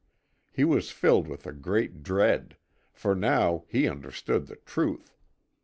He 0.51 0.63
was 0.63 0.89
filled 0.89 1.27
with 1.27 1.45
a 1.45 1.53
great 1.53 2.01
dread, 2.01 2.57
for 2.91 3.13
now 3.13 3.65
he 3.67 3.87
understood 3.87 4.47
the 4.47 4.55
truth. 4.55 5.15